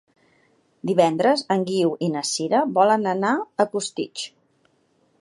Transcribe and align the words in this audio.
Divendres 0.91 1.43
en 1.57 1.67
Guiu 1.69 1.93
i 2.07 2.11
na 2.15 2.25
Sira 2.31 2.65
volen 2.81 3.09
anar 3.15 3.37
a 3.67 3.71
Costitx. 3.77 4.29